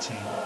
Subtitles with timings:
[0.00, 0.45] Team.